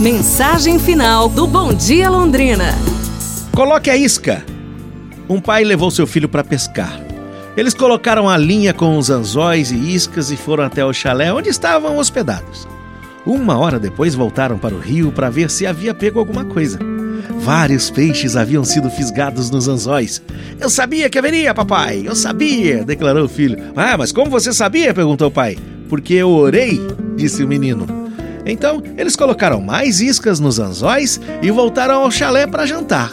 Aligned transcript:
Mensagem 0.00 0.76
final 0.76 1.28
do 1.28 1.46
Bom 1.46 1.72
Dia 1.72 2.10
Londrina. 2.10 2.74
Coloque 3.54 3.88
a 3.88 3.96
isca. 3.96 4.44
Um 5.28 5.40
pai 5.40 5.62
levou 5.62 5.88
seu 5.88 6.04
filho 6.04 6.28
para 6.28 6.42
pescar. 6.42 7.00
Eles 7.56 7.74
colocaram 7.74 8.28
a 8.28 8.36
linha 8.36 8.74
com 8.74 8.98
os 8.98 9.08
anzóis 9.08 9.70
e 9.70 9.76
iscas 9.76 10.32
e 10.32 10.36
foram 10.36 10.64
até 10.64 10.84
o 10.84 10.92
chalé 10.92 11.32
onde 11.32 11.48
estavam 11.48 11.96
hospedados. 11.96 12.66
Uma 13.24 13.56
hora 13.56 13.78
depois 13.78 14.16
voltaram 14.16 14.58
para 14.58 14.74
o 14.74 14.80
rio 14.80 15.12
para 15.12 15.30
ver 15.30 15.48
se 15.48 15.64
havia 15.64 15.94
pego 15.94 16.18
alguma 16.18 16.44
coisa. 16.44 16.76
Vários 17.38 17.88
peixes 17.88 18.34
haviam 18.34 18.64
sido 18.64 18.90
fisgados 18.90 19.48
nos 19.48 19.68
anzóis. 19.68 20.20
Eu 20.58 20.68
sabia 20.68 21.08
que 21.08 21.18
haveria, 21.18 21.54
papai! 21.54 22.02
Eu 22.04 22.16
sabia! 22.16 22.84
declarou 22.84 23.26
o 23.26 23.28
filho. 23.28 23.72
Ah, 23.76 23.96
mas 23.96 24.10
como 24.10 24.28
você 24.28 24.52
sabia? 24.52 24.92
perguntou 24.92 25.28
o 25.28 25.32
pai. 25.32 25.56
Porque 25.88 26.14
eu 26.14 26.30
orei, 26.30 26.80
disse 27.16 27.44
o 27.44 27.48
menino. 27.48 28.03
Então 28.46 28.82
eles 28.96 29.16
colocaram 29.16 29.60
mais 29.60 30.00
iscas 30.00 30.38
nos 30.40 30.58
anzóis 30.58 31.20
e 31.42 31.50
voltaram 31.50 32.02
ao 32.02 32.10
chalé 32.10 32.46
para 32.46 32.66
jantar. 32.66 33.10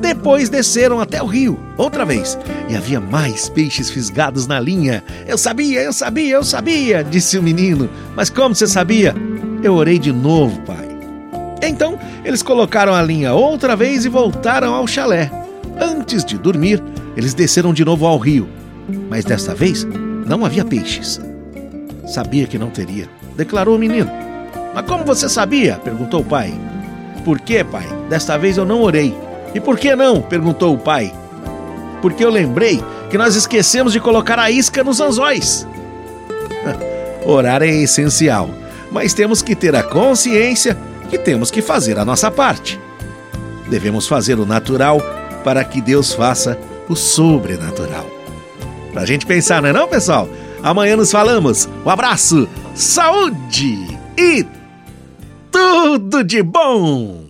Depois 0.00 0.48
desceram 0.48 1.00
até 1.00 1.20
o 1.22 1.26
rio, 1.26 1.58
outra 1.76 2.04
vez, 2.04 2.38
e 2.68 2.76
havia 2.76 3.00
mais 3.00 3.48
peixes 3.48 3.90
fisgados 3.90 4.46
na 4.46 4.60
linha. 4.60 5.02
Eu 5.26 5.36
sabia, 5.36 5.82
eu 5.82 5.92
sabia, 5.92 6.36
eu 6.36 6.44
sabia, 6.44 7.02
disse 7.02 7.36
o 7.36 7.42
menino. 7.42 7.90
Mas 8.14 8.30
como 8.30 8.54
você 8.54 8.66
sabia? 8.66 9.14
Eu 9.62 9.74
orei 9.74 9.98
de 9.98 10.12
novo, 10.12 10.60
pai. 10.60 10.88
Então 11.62 11.98
eles 12.24 12.42
colocaram 12.42 12.94
a 12.94 13.02
linha 13.02 13.34
outra 13.34 13.74
vez 13.74 14.04
e 14.04 14.08
voltaram 14.08 14.72
ao 14.72 14.86
chalé. 14.86 15.30
Antes 15.80 16.24
de 16.24 16.38
dormir, 16.38 16.82
eles 17.16 17.34
desceram 17.34 17.74
de 17.74 17.84
novo 17.84 18.06
ao 18.06 18.18
rio. 18.18 18.48
Mas 19.10 19.24
desta 19.24 19.54
vez 19.54 19.86
não 20.26 20.44
havia 20.44 20.64
peixes. 20.64 21.20
Sabia 22.06 22.46
que 22.46 22.58
não 22.58 22.70
teria, 22.70 23.08
declarou 23.36 23.76
o 23.76 23.78
menino. 23.78 24.27
Mas 24.74 24.86
como 24.86 25.04
você 25.04 25.28
sabia? 25.28 25.80
perguntou 25.82 26.20
o 26.20 26.24
pai. 26.24 26.54
Por 27.24 27.40
que, 27.40 27.62
pai? 27.64 27.86
Desta 28.08 28.38
vez 28.38 28.56
eu 28.56 28.64
não 28.64 28.82
orei. 28.82 29.16
E 29.54 29.60
por 29.60 29.78
que 29.78 29.94
não? 29.94 30.20
perguntou 30.22 30.74
o 30.74 30.78
pai. 30.78 31.12
Porque 32.00 32.24
eu 32.24 32.30
lembrei 32.30 32.82
que 33.10 33.18
nós 33.18 33.34
esquecemos 33.34 33.92
de 33.92 34.00
colocar 34.00 34.38
a 34.38 34.50
isca 34.50 34.84
nos 34.84 35.00
anzóis. 35.00 35.66
Orar 37.24 37.62
é 37.62 37.68
essencial, 37.68 38.50
mas 38.90 39.12
temos 39.12 39.42
que 39.42 39.54
ter 39.54 39.74
a 39.74 39.82
consciência 39.82 40.76
que 41.10 41.18
temos 41.18 41.50
que 41.50 41.60
fazer 41.60 41.98
a 41.98 42.04
nossa 42.04 42.30
parte. 42.30 42.78
Devemos 43.68 44.06
fazer 44.06 44.38
o 44.38 44.46
natural 44.46 45.00
para 45.44 45.64
que 45.64 45.80
Deus 45.80 46.12
faça 46.12 46.58
o 46.88 46.94
sobrenatural. 46.94 48.06
Pra 48.92 49.04
gente 49.04 49.26
pensar, 49.26 49.60
não 49.60 49.68
é 49.68 49.72
não, 49.72 49.88
pessoal? 49.88 50.28
Amanhã 50.62 50.96
nos 50.96 51.12
falamos. 51.12 51.68
Um 51.84 51.90
abraço, 51.90 52.48
saúde 52.74 53.98
e 54.16 54.46
tudo 55.88 56.22
de 56.22 56.42
bom! 56.42 57.24